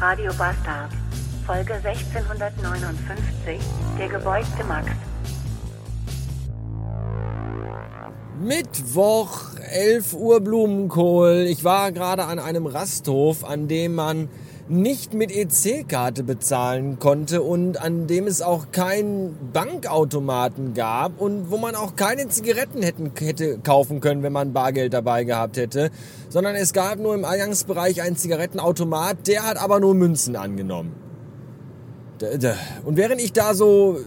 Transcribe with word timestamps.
Radio 0.00 0.32
Bastard. 0.32 0.90
Folge 1.46 1.74
1659. 1.74 3.60
Der 3.98 4.08
gebeugte 4.08 4.64
Max. 4.66 4.86
Mittwoch, 8.40 9.56
11 9.70 10.14
Uhr 10.14 10.40
Blumenkohl. 10.40 11.44
Ich 11.50 11.64
war 11.64 11.92
gerade 11.92 12.24
an 12.24 12.38
einem 12.38 12.64
Rasthof, 12.64 13.44
an 13.44 13.68
dem 13.68 13.94
man 13.94 14.30
nicht 14.70 15.14
mit 15.14 15.32
EC-Karte 15.32 16.22
bezahlen 16.22 17.00
konnte 17.00 17.42
und 17.42 17.82
an 17.82 18.06
dem 18.06 18.28
es 18.28 18.40
auch 18.40 18.70
keinen 18.70 19.36
Bankautomaten 19.52 20.74
gab 20.74 21.20
und 21.20 21.50
wo 21.50 21.56
man 21.56 21.74
auch 21.74 21.96
keine 21.96 22.28
Zigaretten 22.28 22.80
hätten, 22.80 23.10
hätte 23.18 23.58
kaufen 23.58 24.00
können, 24.00 24.22
wenn 24.22 24.32
man 24.32 24.52
Bargeld 24.52 24.94
dabei 24.94 25.24
gehabt 25.24 25.56
hätte, 25.56 25.90
sondern 26.28 26.54
es 26.54 26.72
gab 26.72 27.00
nur 27.00 27.16
im 27.16 27.24
Eingangsbereich 27.24 28.00
einen 28.00 28.14
Zigarettenautomat, 28.16 29.26
der 29.26 29.44
hat 29.44 29.60
aber 29.60 29.80
nur 29.80 29.94
Münzen 29.94 30.36
angenommen. 30.36 30.94
Und 32.84 32.96
während 32.96 33.20
ich 33.20 33.32
da 33.32 33.54
so 33.54 33.98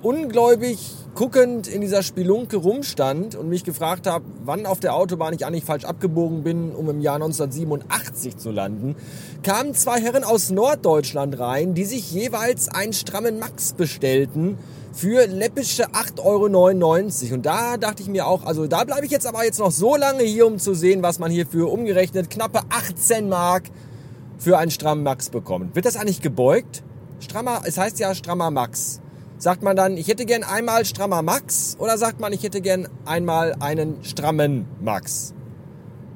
ungläubig 0.00 0.94
guckend 1.16 1.66
in 1.66 1.80
dieser 1.80 2.02
Spelunke 2.02 2.58
rumstand 2.58 3.34
und 3.36 3.48
mich 3.48 3.64
gefragt 3.64 4.06
habe, 4.06 4.26
wann 4.44 4.66
auf 4.66 4.80
der 4.80 4.94
Autobahn 4.94 5.32
ich 5.32 5.46
eigentlich 5.46 5.64
falsch 5.64 5.86
abgebogen 5.86 6.44
bin, 6.44 6.72
um 6.72 6.90
im 6.90 7.00
Jahr 7.00 7.14
1987 7.14 8.36
zu 8.36 8.50
landen, 8.50 8.96
kamen 9.42 9.74
zwei 9.74 9.98
Herren 9.98 10.24
aus 10.24 10.50
Norddeutschland 10.50 11.40
rein, 11.40 11.72
die 11.72 11.86
sich 11.86 12.12
jeweils 12.12 12.68
einen 12.68 12.92
strammen 12.92 13.38
Max 13.38 13.72
bestellten 13.72 14.58
für 14.92 15.26
läppische 15.26 15.86
8,99 15.88 16.20
Euro. 16.22 17.34
Und 17.34 17.46
da 17.46 17.78
dachte 17.78 18.02
ich 18.02 18.08
mir 18.08 18.26
auch, 18.26 18.44
also 18.44 18.66
da 18.66 18.84
bleibe 18.84 19.06
ich 19.06 19.10
jetzt 19.10 19.26
aber 19.26 19.42
jetzt 19.42 19.58
noch 19.58 19.70
so 19.70 19.96
lange 19.96 20.22
hier, 20.22 20.46
um 20.46 20.58
zu 20.58 20.74
sehen, 20.74 21.02
was 21.02 21.18
man 21.18 21.30
hier 21.30 21.46
für 21.46 21.72
umgerechnet 21.72 22.28
knappe 22.28 22.60
18 22.68 23.26
Mark 23.28 23.64
für 24.38 24.58
einen 24.58 24.70
strammen 24.70 25.02
Max 25.02 25.30
bekommt. 25.30 25.74
Wird 25.74 25.86
das 25.86 25.96
eigentlich 25.96 26.20
gebeugt? 26.20 26.82
Strammer, 27.20 27.62
es 27.64 27.78
heißt 27.78 27.98
ja 27.98 28.14
strammer 28.14 28.50
Max. 28.50 29.00
Sagt 29.38 29.62
man 29.62 29.76
dann, 29.76 29.98
ich 29.98 30.08
hätte 30.08 30.24
gern 30.24 30.44
einmal 30.44 30.86
strammer 30.86 31.20
Max 31.20 31.76
oder 31.78 31.98
sagt 31.98 32.20
man, 32.20 32.32
ich 32.32 32.42
hätte 32.42 32.62
gern 32.62 32.88
einmal 33.04 33.54
einen 33.60 34.02
strammen 34.02 34.66
Max? 34.80 35.34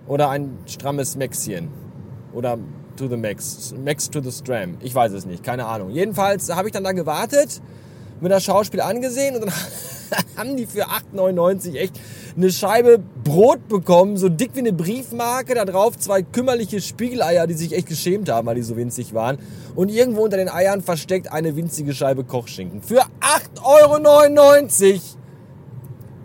Oder 0.07 0.31
ein 0.31 0.59
strammes 0.65 1.17
Maxchen? 1.17 1.69
Oder 2.33 2.59
to 2.97 3.09
the 3.09 3.19
Max, 3.19 3.75
Max 3.85 4.09
to 4.09 4.23
the 4.23 4.33
Stram. 4.33 4.79
Ich 4.81 4.95
weiß 4.95 5.13
es 5.13 5.27
nicht, 5.27 5.45
keine 5.45 5.67
Ahnung. 5.67 5.91
Jedenfalls 5.91 6.55
habe 6.55 6.69
ich 6.69 6.73
dann 6.73 6.85
da 6.85 6.93
gewartet, 6.93 7.61
mir 8.23 8.29
das 8.29 8.45
Schauspiel 8.45 8.81
angesehen 8.81 9.35
und 9.37 9.43
dann 9.43 9.53
haben 10.37 10.57
die 10.57 10.67
für 10.67 10.87
8,99 10.89 11.75
echt 11.77 11.99
eine 12.37 12.51
Scheibe 12.51 13.01
Brot 13.25 13.69
bekommen, 13.69 14.17
so 14.17 14.29
dick 14.29 14.55
wie 14.55 14.61
eine 14.61 14.73
Briefmarke, 14.73 15.55
da 15.55 15.65
drauf 15.65 15.99
zwei 15.99 16.23
kümmerliche 16.23 16.81
Spiegeleier, 16.81 17.47
die 17.47 17.55
sich 17.55 17.73
echt 17.73 17.89
geschämt 17.89 18.29
haben, 18.29 18.47
weil 18.47 18.55
die 18.55 18.63
so 18.63 18.77
winzig 18.77 19.15
waren. 19.15 19.39
Und 19.75 19.89
irgendwo 19.89 20.23
unter 20.23 20.37
den 20.37 20.49
Eiern 20.49 20.83
versteckt 20.83 21.33
eine 21.33 21.57
winzige 21.57 21.95
Scheibe 21.95 22.25
Kochschinken. 22.25 22.83
Für 22.83 23.03
8,99 23.21 24.93
Euro! 24.93 25.01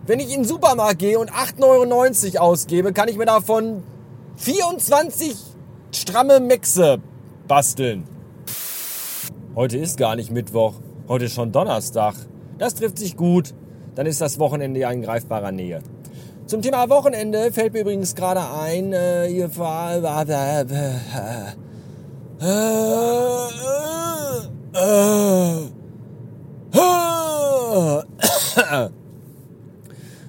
Wenn 0.06 0.20
ich 0.20 0.28
in 0.28 0.42
den 0.42 0.44
Supermarkt 0.44 1.00
gehe 1.00 1.18
und 1.18 1.32
8,99 1.32 2.34
Euro 2.36 2.44
ausgebe, 2.44 2.92
kann 2.92 3.08
ich 3.08 3.16
mir 3.16 3.26
davon 3.26 3.82
24 4.36 5.36
stramme 5.92 6.40
Mexe 6.40 6.98
basteln. 7.48 8.04
Heute 9.56 9.78
ist 9.78 9.96
gar 9.96 10.14
nicht 10.14 10.30
Mittwoch, 10.30 10.74
heute 11.08 11.26
ist 11.26 11.34
schon 11.34 11.52
Donnerstag. 11.52 12.14
Das 12.58 12.74
trifft 12.74 12.98
sich 12.98 13.16
gut, 13.16 13.54
dann 13.94 14.06
ist 14.06 14.20
das 14.20 14.38
Wochenende 14.38 14.80
ja 14.80 14.90
in 14.90 15.02
greifbarer 15.02 15.52
Nähe. 15.52 15.82
Zum 16.46 16.62
Thema 16.62 16.88
Wochenende 16.88 17.52
fällt 17.52 17.72
mir 17.72 17.80
übrigens 17.80 18.14
gerade 18.14 18.40
ein, 18.40 18.92
äh, 18.92 19.26
ihr 19.28 19.56
war, 19.56 20.02
war, 20.02 20.28
äh, 20.28 20.60
äh, 20.60 21.56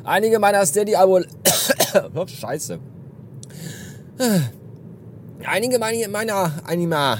Einige 0.04 0.40
meiner 0.40 0.66
Steady-Abo... 0.66 1.22
Scheiße. 2.28 2.80
Einige 5.46 5.80
meiner... 5.80 6.08
meiner... 6.08 7.20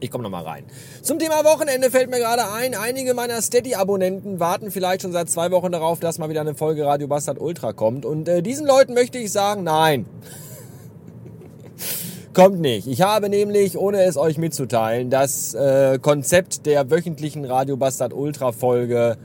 Ich 0.00 0.10
komme 0.10 0.24
nochmal 0.24 0.42
rein. 0.42 0.64
Zum 1.02 1.20
Thema 1.20 1.44
Wochenende 1.44 1.88
fällt 1.92 2.10
mir 2.10 2.18
gerade 2.18 2.50
ein, 2.52 2.74
einige 2.74 3.14
meiner 3.14 3.40
Steady-Abonnenten 3.40 4.40
warten 4.40 4.72
vielleicht 4.72 5.02
schon 5.02 5.12
seit 5.12 5.30
zwei 5.30 5.52
Wochen 5.52 5.70
darauf, 5.70 6.00
dass 6.00 6.18
mal 6.18 6.28
wieder 6.28 6.40
eine 6.40 6.56
Folge 6.56 6.84
Radio 6.84 7.06
Bastard 7.06 7.40
Ultra 7.40 7.72
kommt. 7.72 8.04
Und 8.04 8.28
äh, 8.28 8.42
diesen 8.42 8.66
Leuten 8.66 8.94
möchte 8.94 9.18
ich 9.18 9.30
sagen, 9.30 9.62
nein. 9.62 10.04
kommt 12.34 12.58
nicht. 12.58 12.88
Ich 12.88 13.02
habe 13.02 13.28
nämlich, 13.28 13.78
ohne 13.78 14.02
es 14.02 14.16
euch 14.16 14.36
mitzuteilen, 14.36 15.10
das 15.10 15.54
äh, 15.54 16.00
Konzept 16.00 16.66
der 16.66 16.90
wöchentlichen 16.90 17.44
Radio 17.44 17.76
Bastard 17.76 18.12
Ultra 18.12 18.50
Folge 18.50 19.16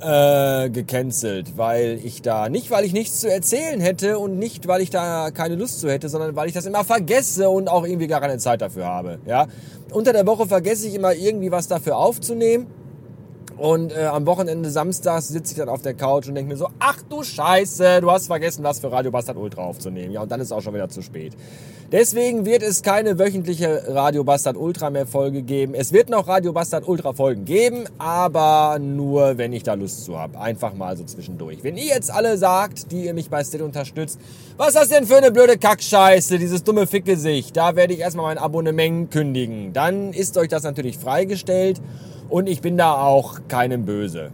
äh, 0.00 0.68
gecancelt, 0.70 1.56
weil 1.56 1.98
ich 2.04 2.22
da, 2.22 2.48
nicht 2.48 2.70
weil 2.70 2.84
ich 2.84 2.92
nichts 2.92 3.20
zu 3.20 3.30
erzählen 3.30 3.80
hätte 3.80 4.18
und 4.18 4.38
nicht 4.38 4.68
weil 4.68 4.82
ich 4.82 4.90
da 4.90 5.30
keine 5.30 5.54
Lust 5.54 5.80
zu 5.80 5.90
hätte, 5.90 6.08
sondern 6.08 6.36
weil 6.36 6.48
ich 6.48 6.54
das 6.54 6.66
immer 6.66 6.84
vergesse 6.84 7.48
und 7.48 7.68
auch 7.68 7.84
irgendwie 7.84 8.06
gar 8.06 8.20
keine 8.20 8.38
Zeit 8.38 8.60
dafür 8.60 8.86
habe, 8.86 9.18
ja. 9.26 9.46
Unter 9.92 10.12
der 10.12 10.26
Woche 10.26 10.46
vergesse 10.46 10.88
ich 10.88 10.94
immer 10.94 11.14
irgendwie 11.14 11.50
was 11.50 11.68
dafür 11.68 11.96
aufzunehmen 11.96 12.66
und 13.58 13.92
äh, 13.92 14.04
am 14.04 14.26
Wochenende 14.26 14.70
samstags 14.70 15.28
sitze 15.28 15.52
ich 15.52 15.58
dann 15.58 15.68
auf 15.68 15.82
der 15.82 15.94
Couch 15.94 16.28
und 16.28 16.34
denke 16.34 16.52
mir 16.52 16.58
so, 16.58 16.68
ach 16.78 17.00
du 17.08 17.22
Scheiße, 17.22 18.00
du 18.02 18.10
hast 18.10 18.26
vergessen, 18.26 18.62
was 18.62 18.80
für 18.80 18.92
Radio 18.92 19.10
Bastard 19.10 19.38
Ultra 19.38 19.62
aufzunehmen. 19.62 20.12
Ja, 20.12 20.22
und 20.22 20.30
dann 20.30 20.40
ist 20.40 20.52
auch 20.52 20.60
schon 20.60 20.74
wieder 20.74 20.88
zu 20.88 21.02
spät. 21.02 21.34
Deswegen 21.90 22.44
wird 22.44 22.62
es 22.62 22.82
keine 22.82 23.18
wöchentliche 23.18 23.84
Radio 23.88 24.24
Bastard 24.24 24.56
Ultra 24.56 24.90
mehr 24.90 25.06
Folge 25.06 25.42
geben. 25.42 25.72
Es 25.74 25.92
wird 25.92 26.10
noch 26.10 26.26
Radio 26.26 26.52
Bastard 26.52 26.86
Ultra 26.86 27.12
Folgen 27.12 27.44
geben, 27.44 27.84
aber 27.96 28.78
nur, 28.80 29.38
wenn 29.38 29.52
ich 29.52 29.62
da 29.62 29.74
Lust 29.74 30.04
zu 30.04 30.18
habe. 30.18 30.38
Einfach 30.38 30.74
mal 30.74 30.96
so 30.96 31.04
zwischendurch. 31.04 31.62
Wenn 31.62 31.76
ihr 31.76 31.86
jetzt 31.86 32.10
alle 32.10 32.36
sagt, 32.38 32.90
die 32.92 33.04
ihr 33.04 33.14
mich 33.14 33.30
bei 33.30 33.42
Still 33.44 33.62
unterstützt, 33.62 34.18
was 34.56 34.68
ist 34.68 34.76
das 34.76 34.88
denn 34.88 35.06
für 35.06 35.16
eine 35.16 35.30
blöde 35.30 35.58
Kackscheiße, 35.58 36.38
dieses 36.38 36.64
dumme 36.64 36.86
Fickgesicht, 36.86 37.56
da 37.56 37.76
werde 37.76 37.94
ich 37.94 38.00
erstmal 38.00 38.34
mein 38.34 38.38
Abonnement 38.38 39.10
kündigen. 39.10 39.72
Dann 39.72 40.12
ist 40.12 40.36
euch 40.36 40.48
das 40.48 40.64
natürlich 40.64 40.98
freigestellt. 40.98 41.80
Und 42.28 42.48
ich 42.48 42.60
bin 42.60 42.76
da 42.76 42.94
auch 42.94 43.40
keinem 43.48 43.84
böse. 43.84 44.30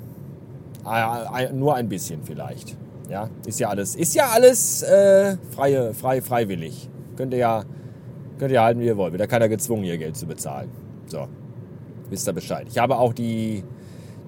Äh, 0.84 1.52
nur 1.52 1.74
ein 1.74 1.88
bisschen 1.88 2.22
vielleicht. 2.22 2.76
Ja, 3.08 3.28
ist 3.46 3.60
ja 3.60 3.68
alles, 3.68 3.94
ist 3.94 4.14
ja 4.14 4.28
alles 4.28 4.82
äh, 4.82 5.36
freie, 5.54 5.92
frei, 5.92 6.22
freiwillig. 6.22 6.88
Könnt 7.16 7.32
ihr 7.34 7.40
ja, 7.40 7.64
könnt 8.38 8.52
ihr 8.52 8.62
halten, 8.62 8.80
wie 8.80 8.86
ihr 8.86 8.96
wollt. 8.96 9.12
Wird 9.12 9.20
ja 9.20 9.26
keiner 9.26 9.48
gezwungen, 9.48 9.84
ihr 9.84 9.98
Geld 9.98 10.16
zu 10.16 10.26
bezahlen. 10.26 10.70
So, 11.06 11.28
wisst 12.08 12.26
ihr 12.26 12.32
Bescheid. 12.32 12.66
Ich 12.70 12.78
habe 12.78 12.96
auch 12.96 13.12
die, 13.12 13.64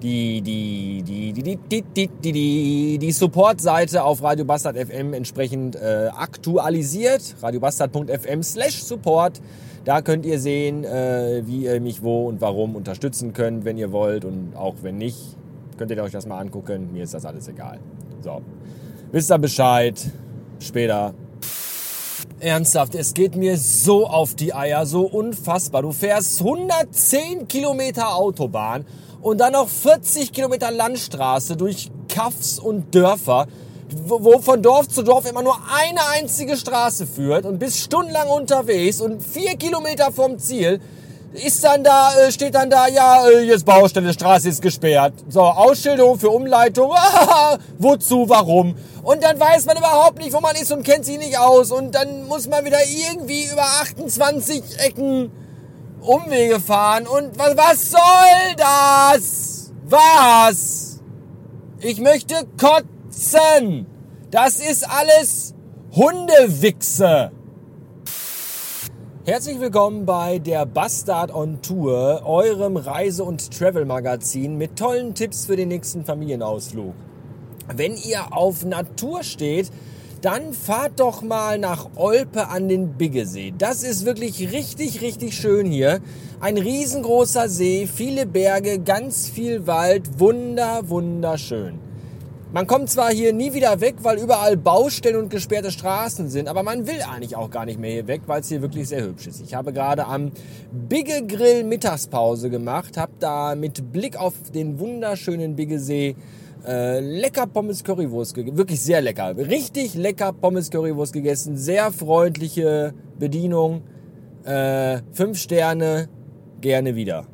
die, 0.05 0.39
die, 0.41 1.01
die, 1.01 1.33
die, 1.33 1.43
die, 1.43 1.57
die, 1.57 2.07
die, 2.21 2.31
die, 2.31 2.97
die, 2.99 3.11
Support-Seite 3.11 4.03
auf 4.03 4.21
Radio 4.21 4.45
Bastard 4.45 4.77
FM 4.77 5.13
entsprechend 5.13 5.75
äh, 5.75 6.09
aktualisiert. 6.15 7.35
radiobastard.fm 7.41 8.43
slash 8.43 8.83
support. 8.83 9.41
Da 9.83 10.03
könnt 10.03 10.27
ihr 10.27 10.39
sehen, 10.39 10.83
äh, 10.83 11.41
wie 11.47 11.65
ihr 11.65 11.81
mich 11.81 12.03
wo 12.03 12.27
und 12.27 12.39
warum 12.39 12.75
unterstützen 12.75 13.33
könnt, 13.33 13.65
wenn 13.65 13.79
ihr 13.79 13.91
wollt. 13.91 14.25
Und 14.25 14.55
auch 14.55 14.75
wenn 14.83 14.99
nicht, 14.99 15.17
könnt 15.77 15.89
ihr 15.89 16.03
euch 16.03 16.11
das 16.11 16.27
mal 16.27 16.37
angucken. 16.37 16.89
Mir 16.93 17.03
ist 17.03 17.15
das 17.15 17.25
alles 17.25 17.47
egal. 17.47 17.79
So, 18.21 18.43
wisst 19.11 19.31
ihr 19.31 19.39
Bescheid. 19.39 19.99
Später. 20.59 21.15
Ernsthaft, 22.45 22.93
es 22.93 23.15
geht 23.15 23.35
mir 23.35 23.57
so 23.57 24.05
auf 24.05 24.35
die 24.35 24.53
Eier, 24.53 24.85
so 24.85 25.01
unfassbar. 25.01 25.81
Du 25.81 25.91
fährst 25.91 26.41
110 26.41 27.47
Kilometer 27.47 28.15
Autobahn 28.15 28.85
und 29.19 29.39
dann 29.39 29.53
noch 29.53 29.67
40 29.67 30.31
Kilometer 30.31 30.69
Landstraße 30.69 31.57
durch 31.57 31.89
Kaffs 32.07 32.59
und 32.59 32.93
Dörfer 32.93 33.47
wo 34.07 34.39
von 34.39 34.63
Dorf 34.63 34.89
zu 34.89 35.03
Dorf 35.03 35.29
immer 35.29 35.43
nur 35.43 35.57
eine 35.71 35.99
einzige 36.13 36.57
Straße 36.57 37.05
führt 37.05 37.45
und 37.45 37.59
bist 37.59 37.77
stundenlang 37.77 38.29
unterwegs 38.29 38.99
und 38.99 39.21
vier 39.21 39.55
Kilometer 39.57 40.11
vom 40.11 40.39
Ziel 40.39 40.81
ist 41.35 41.63
dann 41.63 41.83
da, 41.83 42.11
äh, 42.19 42.31
steht 42.31 42.55
dann 42.55 42.69
da, 42.69 42.87
ja, 42.87 43.27
äh, 43.27 43.41
jetzt 43.41 43.65
Baustelle, 43.65 44.13
Straße 44.13 44.49
ist 44.49 44.61
gesperrt. 44.61 45.13
So, 45.29 45.41
Ausschilderung 45.41 46.19
für 46.19 46.29
Umleitung, 46.29 46.91
wozu, 47.77 48.27
warum? 48.27 48.75
Und 49.03 49.23
dann 49.23 49.39
weiß 49.39 49.65
man 49.65 49.77
überhaupt 49.77 50.19
nicht, 50.19 50.33
wo 50.33 50.39
man 50.39 50.55
ist 50.55 50.71
und 50.71 50.83
kennt 50.83 51.05
sich 51.05 51.17
nicht 51.17 51.37
aus. 51.37 51.71
Und 51.71 51.93
dann 51.93 52.27
muss 52.27 52.47
man 52.47 52.65
wieder 52.65 52.79
irgendwie 52.83 53.45
über 53.45 53.63
28 53.81 54.63
Ecken 54.79 55.31
Umwege 56.01 56.59
fahren. 56.59 57.07
Und 57.07 57.37
was, 57.37 57.55
was 57.57 57.91
soll 57.91 58.55
das? 58.57 59.71
Was? 59.87 60.99
Ich 61.79 61.99
möchte 61.99 62.35
kotzen 62.59 62.95
kotzen. 63.15 63.87
Das 64.31 64.57
ist 64.57 64.89
alles 64.89 65.53
Hundewichse. 65.93 67.31
Herzlich 69.27 69.59
willkommen 69.59 70.05
bei 70.05 70.37
der 70.37 70.67
Bastard 70.67 71.33
on 71.33 71.59
Tour, 71.63 72.21
eurem 72.25 72.77
Reise- 72.77 73.23
und 73.23 73.57
Travel-Magazin 73.57 74.55
mit 74.55 74.77
tollen 74.77 75.15
Tipps 75.15 75.47
für 75.47 75.55
den 75.55 75.69
nächsten 75.69 76.05
Familienausflug. 76.05 76.93
Wenn 77.75 77.95
ihr 77.95 78.37
auf 78.37 78.63
Natur 78.63 79.23
steht, 79.23 79.71
dann 80.21 80.53
fahrt 80.53 80.99
doch 80.99 81.23
mal 81.23 81.57
nach 81.57 81.87
Olpe 81.95 82.49
an 82.49 82.69
den 82.69 82.99
Biggesee. 82.99 83.51
Das 83.57 83.81
ist 83.81 84.05
wirklich 84.05 84.51
richtig, 84.51 85.01
richtig 85.01 85.35
schön 85.35 85.65
hier. 85.65 86.01
Ein 86.39 86.59
riesengroßer 86.59 87.49
See, 87.49 87.89
viele 87.91 88.27
Berge, 88.27 88.77
ganz 88.77 89.27
viel 89.27 89.65
Wald, 89.65 90.19
wunder, 90.19 90.87
wunderschön. 90.87 91.79
Man 92.55 92.67
kommt 92.67 92.89
zwar 92.89 93.11
hier 93.11 93.33
nie 93.33 93.53
wieder 93.53 93.81
weg, 93.81 93.95
weil 94.03 94.17
überall 94.17 94.55
Baustellen 94.55 95.17
und 95.17 95.29
gesperrte 95.29 95.71
Straßen 95.71 96.29
sind, 96.29 96.47
aber 96.47 96.63
man 96.63 96.87
will 96.87 97.01
eigentlich 97.01 97.35
auch 97.35 97.49
gar 97.49 97.65
nicht 97.65 97.77
mehr 97.77 97.91
hier 97.91 98.07
weg, 98.07 98.21
weil 98.27 98.39
es 98.39 98.47
hier 98.47 98.61
wirklich 98.61 98.87
sehr 98.87 99.03
hübsch 99.03 99.27
ist. 99.27 99.41
Ich 99.41 99.53
habe 99.53 99.73
gerade 99.73 100.05
am 100.05 100.31
Bigge 100.71 101.27
Grill 101.27 101.65
Mittagspause 101.65 102.49
gemacht, 102.49 102.95
habe 102.95 103.11
da 103.19 103.55
mit 103.55 103.91
Blick 103.91 104.17
auf 104.17 104.35
den 104.53 104.79
wunderschönen 104.79 105.57
Bigge 105.57 105.79
See 105.79 106.15
äh, 106.65 107.01
lecker 107.01 107.45
Pommes 107.45 107.83
Currywurst 107.83 108.33
gegessen. 108.33 108.57
Wirklich 108.57 108.79
sehr 108.79 109.01
lecker. 109.01 109.35
Richtig 109.35 109.95
lecker 109.95 110.31
Pommes 110.31 110.71
Currywurst 110.71 111.11
gegessen. 111.11 111.57
Sehr 111.57 111.91
freundliche 111.91 112.93
Bedienung. 113.19 113.81
Äh, 114.45 115.01
fünf 115.11 115.39
Sterne. 115.39 116.07
Gerne 116.61 116.95
wieder. 116.95 117.27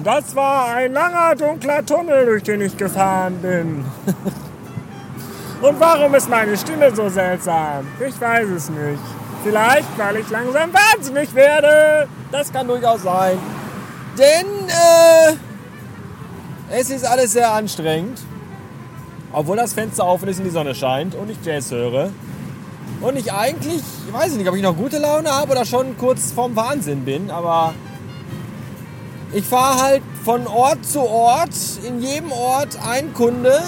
Das 0.00 0.34
war 0.34 0.74
ein 0.74 0.92
langer, 0.92 1.34
dunkler 1.36 1.84
Tunnel, 1.84 2.26
durch 2.26 2.42
den 2.42 2.60
ich 2.60 2.76
gefahren 2.76 3.38
bin. 3.42 3.84
Und 5.62 5.80
warum 5.80 6.14
ist 6.14 6.28
meine 6.28 6.56
Stimme 6.56 6.94
so 6.94 7.08
seltsam? 7.08 7.86
Ich 8.06 8.20
weiß 8.20 8.48
es 8.50 8.68
nicht. 8.68 9.00
Vielleicht, 9.42 9.98
weil 9.98 10.16
ich 10.16 10.28
langsam 10.28 10.70
wahnsinnig 10.72 11.34
werde. 11.34 12.08
Das 12.30 12.52
kann 12.52 12.66
durchaus 12.68 13.02
sein. 13.02 13.38
Denn 14.18 14.46
äh, 14.68 15.34
es 16.78 16.90
ist 16.90 17.04
alles 17.04 17.32
sehr 17.32 17.50
anstrengend. 17.50 18.20
Obwohl 19.32 19.56
das 19.56 19.72
Fenster 19.72 20.06
offen 20.06 20.28
ist 20.28 20.38
und 20.38 20.44
die 20.44 20.50
Sonne 20.50 20.74
scheint 20.74 21.14
und 21.14 21.30
ich 21.30 21.38
Jazz 21.44 21.70
höre. 21.70 22.10
Und 23.00 23.16
ich 23.16 23.32
eigentlich, 23.32 23.82
ich 24.06 24.12
weiß 24.12 24.32
nicht, 24.34 24.48
ob 24.48 24.56
ich 24.56 24.62
noch 24.62 24.76
gute 24.76 24.98
Laune 24.98 25.30
habe 25.30 25.52
oder 25.52 25.64
schon 25.64 25.96
kurz 25.98 26.32
vorm 26.32 26.56
Wahnsinn 26.56 27.04
bin, 27.04 27.30
aber 27.30 27.74
ich 29.32 29.44
fahre 29.44 29.82
halt 29.82 30.02
von 30.24 30.46
Ort 30.46 30.84
zu 30.84 31.00
Ort, 31.00 31.50
in 31.86 32.00
jedem 32.00 32.32
Ort 32.32 32.78
ein 32.86 33.12
Kunde. 33.12 33.60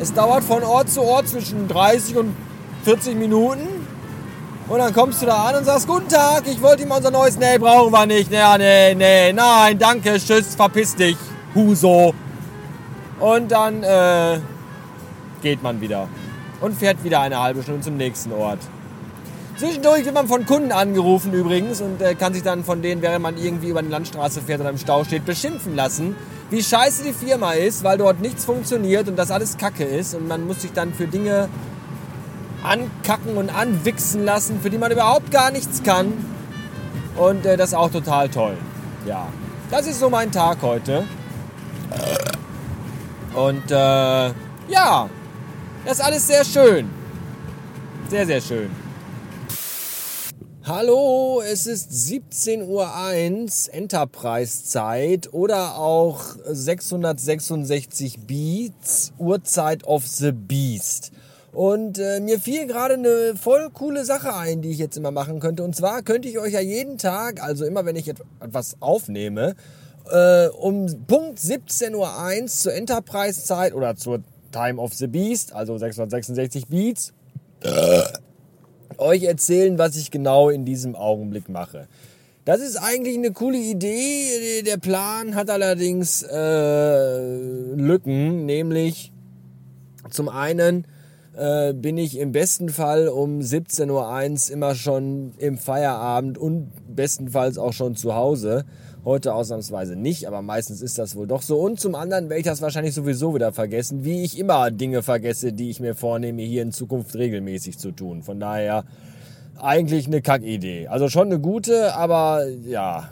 Es 0.00 0.12
dauert 0.12 0.44
von 0.44 0.62
Ort 0.62 0.90
zu 0.90 1.02
Ort 1.02 1.28
zwischen 1.28 1.68
30 1.68 2.16
und 2.16 2.36
40 2.84 3.16
Minuten. 3.16 3.66
Und 4.68 4.78
dann 4.78 4.92
kommst 4.92 5.22
du 5.22 5.26
da 5.26 5.44
an 5.48 5.56
und 5.56 5.64
sagst, 5.64 5.86
guten 5.86 6.08
Tag, 6.08 6.42
ich 6.46 6.60
wollte 6.60 6.82
ihm 6.82 6.90
unser 6.90 7.10
neues, 7.10 7.38
nee, 7.38 7.56
brauchen 7.56 7.90
wir 7.90 8.04
nicht, 8.04 8.30
nee, 8.30 8.42
nee, 8.58 8.94
nee, 8.94 9.32
nein, 9.32 9.78
danke, 9.78 10.18
tschüss, 10.18 10.54
verpiss 10.54 10.94
dich, 10.94 11.16
Huso. 11.54 12.14
Und 13.18 13.50
dann 13.50 13.82
äh, 13.82 14.38
geht 15.40 15.62
man 15.62 15.80
wieder 15.80 16.06
und 16.60 16.76
fährt 16.76 17.02
wieder 17.02 17.20
eine 17.20 17.40
halbe 17.40 17.62
Stunde 17.62 17.80
zum 17.80 17.96
nächsten 17.96 18.30
Ort. 18.32 18.58
Zwischendurch 19.58 20.04
wird 20.04 20.14
man 20.14 20.28
von 20.28 20.46
Kunden 20.46 20.70
angerufen 20.70 21.32
übrigens 21.32 21.80
und 21.80 22.00
äh, 22.00 22.14
kann 22.14 22.32
sich 22.32 22.44
dann 22.44 22.62
von 22.62 22.80
denen, 22.80 23.02
während 23.02 23.22
man 23.22 23.36
irgendwie 23.36 23.70
über 23.70 23.80
eine 23.80 23.88
Landstraße 23.88 24.40
fährt 24.40 24.60
oder 24.60 24.70
im 24.70 24.78
Stau 24.78 25.02
steht, 25.02 25.24
beschimpfen 25.24 25.74
lassen, 25.74 26.14
wie 26.50 26.62
scheiße 26.62 27.02
die 27.02 27.12
Firma 27.12 27.54
ist, 27.54 27.82
weil 27.82 27.98
dort 27.98 28.20
nichts 28.20 28.44
funktioniert 28.44 29.08
und 29.08 29.16
das 29.16 29.32
alles 29.32 29.56
Kacke 29.56 29.82
ist 29.82 30.14
und 30.14 30.28
man 30.28 30.46
muss 30.46 30.62
sich 30.62 30.72
dann 30.72 30.94
für 30.94 31.08
Dinge 31.08 31.48
ankacken 32.62 33.36
und 33.36 33.50
anwichsen 33.50 34.24
lassen, 34.24 34.60
für 34.62 34.70
die 34.70 34.78
man 34.78 34.92
überhaupt 34.92 35.32
gar 35.32 35.50
nichts 35.50 35.82
kann. 35.82 36.12
Und 37.16 37.44
äh, 37.44 37.56
das 37.56 37.70
ist 37.70 37.74
auch 37.74 37.90
total 37.90 38.28
toll. 38.28 38.56
Ja, 39.06 39.26
das 39.72 39.88
ist 39.88 39.98
so 39.98 40.08
mein 40.08 40.30
Tag 40.30 40.58
heute. 40.62 41.02
Und 43.34 43.72
äh, 43.72 43.74
ja, 44.68 45.10
das 45.84 45.98
ist 45.98 46.04
alles 46.04 46.26
sehr 46.28 46.44
schön. 46.44 46.88
Sehr, 48.08 48.24
sehr 48.24 48.40
schön. 48.40 48.87
Hallo, 50.68 51.40
es 51.40 51.66
ist 51.66 51.90
17.01 51.92 52.66
Uhr 52.66 53.74
Enterprise-Zeit 53.74 55.32
oder 55.32 55.78
auch 55.78 56.36
666 56.44 58.18
Beats, 58.26 59.14
Uhrzeit 59.16 59.84
of 59.84 60.06
the 60.06 60.30
Beast. 60.30 61.10
Und 61.52 61.98
äh, 61.98 62.20
mir 62.20 62.38
fiel 62.38 62.66
gerade 62.66 62.94
eine 62.94 63.34
voll 63.34 63.70
coole 63.72 64.04
Sache 64.04 64.36
ein, 64.36 64.60
die 64.60 64.68
ich 64.68 64.76
jetzt 64.76 64.98
immer 64.98 65.10
machen 65.10 65.40
könnte. 65.40 65.64
Und 65.64 65.74
zwar 65.74 66.02
könnte 66.02 66.28
ich 66.28 66.38
euch 66.38 66.52
ja 66.52 66.60
jeden 66.60 66.98
Tag, 66.98 67.42
also 67.42 67.64
immer 67.64 67.86
wenn 67.86 67.96
ich 67.96 68.06
etwas 68.06 68.76
aufnehme, 68.80 69.54
äh, 70.10 70.48
um 70.48 70.84
Punkt 71.06 71.38
17.01 71.38 71.94
Uhr 71.94 72.46
zur 72.46 72.74
Enterprise-Zeit 72.74 73.72
oder 73.72 73.96
zur 73.96 74.20
Time 74.52 74.78
of 74.78 74.92
the 74.92 75.06
Beast, 75.06 75.54
also 75.54 75.78
666 75.78 76.66
Beats, 76.66 77.14
euch 78.98 79.24
erzählen, 79.24 79.78
was 79.78 79.96
ich 79.96 80.10
genau 80.10 80.50
in 80.50 80.64
diesem 80.64 80.94
Augenblick 80.94 81.48
mache. 81.48 81.88
Das 82.44 82.60
ist 82.60 82.76
eigentlich 82.76 83.16
eine 83.16 83.32
coole 83.32 83.58
Idee. 83.58 84.62
Der 84.66 84.78
Plan 84.78 85.34
hat 85.34 85.50
allerdings 85.50 86.22
äh, 86.22 87.74
Lücken, 87.74 88.46
nämlich 88.46 89.12
zum 90.10 90.28
einen 90.28 90.86
äh, 91.36 91.72
bin 91.74 91.98
ich 91.98 92.18
im 92.18 92.32
besten 92.32 92.68
Fall 92.68 93.08
um 93.08 93.40
17.01 93.40 94.48
Uhr 94.48 94.52
immer 94.54 94.74
schon 94.74 95.34
im 95.38 95.58
Feierabend 95.58 96.38
und 96.38 96.72
bestenfalls 96.88 97.58
auch 97.58 97.72
schon 97.72 97.96
zu 97.96 98.14
Hause. 98.14 98.64
Heute 99.04 99.32
ausnahmsweise 99.32 99.96
nicht, 99.96 100.26
aber 100.26 100.42
meistens 100.42 100.82
ist 100.82 100.98
das 100.98 101.14
wohl 101.14 101.26
doch 101.26 101.42
so. 101.42 101.58
Und 101.58 101.80
zum 101.80 101.94
anderen 101.94 102.28
werde 102.28 102.40
ich 102.40 102.46
das 102.46 102.60
wahrscheinlich 102.60 102.94
sowieso 102.94 103.34
wieder 103.34 103.52
vergessen, 103.52 104.04
wie 104.04 104.22
ich 104.24 104.38
immer 104.38 104.70
Dinge 104.70 105.02
vergesse, 105.02 105.52
die 105.52 105.70
ich 105.70 105.80
mir 105.80 105.94
vornehme, 105.94 106.42
hier 106.42 106.62
in 106.62 106.72
Zukunft 106.72 107.14
regelmäßig 107.14 107.78
zu 107.78 107.92
tun. 107.92 108.22
Von 108.22 108.40
daher 108.40 108.84
eigentlich 109.56 110.06
eine 110.06 110.20
Kackidee. 110.20 110.88
Also 110.88 111.08
schon 111.08 111.28
eine 111.28 111.40
gute, 111.40 111.94
aber 111.94 112.46
ja, 112.66 113.10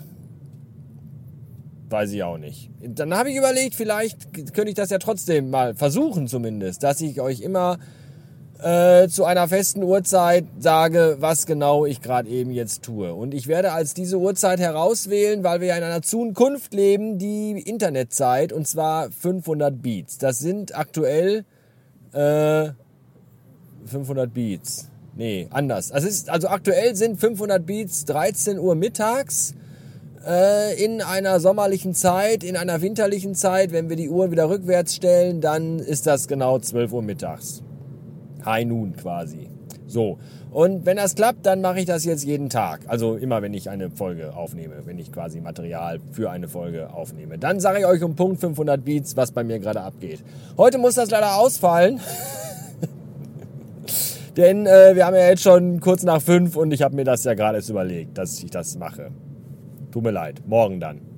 weiß 1.88 2.12
ich 2.12 2.23
auch 2.23 2.38
nicht. 2.38 2.71
Dann 2.81 3.15
habe 3.15 3.31
ich 3.31 3.37
überlegt, 3.37 3.75
vielleicht 3.75 4.55
könnte 4.55 4.71
ich 4.71 4.75
das 4.75 4.91
ja 4.91 4.99
trotzdem 4.99 5.50
mal 5.50 5.75
versuchen 5.75 6.27
zumindest, 6.27 6.83
dass 6.83 7.00
ich 7.00 7.21
euch 7.21 7.41
immer 7.41 7.79
äh, 8.62 9.08
zu 9.08 9.25
einer 9.25 9.49
festen 9.49 9.82
Uhrzeit 9.82 10.47
sage, 10.58 11.17
was 11.20 11.47
genau 11.47 11.85
ich 11.85 12.00
gerade 12.00 12.29
eben 12.29 12.50
jetzt 12.50 12.82
tue. 12.82 13.12
Und 13.12 13.35
ich 13.35 13.47
werde 13.49 13.73
als 13.73 13.95
diese 13.95 14.19
Uhrzeit 14.19 14.61
herauswählen, 14.61 15.45
weil 15.45 15.61
wir 15.61 15.69
ja 15.69 15.76
in 15.76 15.85
einer 15.85 16.02
Zukunft 16.02 16.73
leben, 16.73 17.19
die 17.19 17.61
Internetzeit, 17.61 18.52
und 18.52 18.66
zwar 18.66 19.11
500 19.11 19.83
Beats. 19.83 20.19
Das 20.19 20.38
sind 20.38 20.76
aktuell 20.76 21.45
äh, 22.12 22.71
500 23.87 24.33
Beats. 24.33 24.88
Nee, 25.16 25.49
anders. 25.50 25.92
Also, 25.92 26.09
ist, 26.09 26.28
also 26.28 26.49
aktuell 26.49 26.95
sind 26.97 27.19
500 27.19 27.64
Beats 27.64 28.04
13 28.04 28.59
Uhr 28.59 28.75
mittags 28.75 29.54
äh, 30.26 30.83
in 30.83 31.00
einer 31.00 31.40
sommerlichen 31.40 31.95
Zeit, 31.95 32.42
in 32.45 32.57
einer 32.57 32.83
winterlichen 32.83 33.35
Zeit. 33.35 33.73
Wenn 33.73 33.88
wir 33.88 33.97
die 33.97 34.11
Uhr 34.11 34.31
wieder 34.31 34.49
rückwärts 34.49 34.95
stellen, 34.95 35.40
dann 35.40 35.78
ist 35.78 36.07
das 36.07 36.28
genau 36.28 36.59
12 36.59 36.92
Uhr 36.92 37.02
mittags. 37.02 37.62
High 38.47 38.67
Noon 38.67 38.97
quasi. 38.97 39.49
So. 39.87 40.19
Und 40.50 40.87
wenn 40.87 40.97
das 40.97 41.15
klappt, 41.15 41.45
dann 41.45 41.61
mache 41.61 41.81
ich 41.81 41.87
das 41.87 42.05
jetzt 42.05 42.25
jeden 42.25 42.49
Tag. 42.49 42.81
Also 42.87 43.17
immer, 43.17 43.43
wenn 43.43 43.53
ich 43.53 43.69
eine 43.69 43.91
Folge 43.91 44.35
aufnehme, 44.35 44.87
wenn 44.87 44.99
ich 44.99 45.12
quasi 45.12 45.41
Material 45.41 46.00
für 46.12 46.31
eine 46.31 46.49
Folge 46.49 46.95
aufnehme. 46.95 47.38
Dann 47.38 47.61
sage 47.61 47.81
ich 47.81 47.87
euch 47.87 48.03
um 48.03 48.17
Punkt 48.17 48.41
500 48.41 48.83
Beats, 48.83 49.17
was 49.17 49.33
bei 49.33 49.45
mir 49.45 49.59
gerade 49.59 49.83
abgeht. 49.83 50.25
Heute 50.57 50.79
muss 50.79 50.95
das 50.95 51.11
leider 51.11 51.37
ausfallen. 51.37 52.00
Denn 54.37 54.67
äh, 54.67 54.95
wir 54.95 55.07
haben 55.07 55.17
ja 55.17 55.29
jetzt 55.29 55.43
schon 55.43 55.81
kurz 55.81 56.05
nach 56.05 56.23
fünf 56.23 56.57
und 56.57 56.73
ich 56.73 56.83
habe 56.83 56.95
mir 56.95 57.05
das 57.05 57.25
ja 57.25 57.35
gerade 57.35 57.59
erst 57.59 57.71
überlegt, 57.71 58.19
dass 58.19 58.43
ich 58.43 58.50
das 58.50 58.76
mache. 58.76 59.11
Tut 59.93 60.03
mir 60.03 60.11
leid. 60.11 60.43
Morgen 60.47 60.81
dann. 60.81 61.15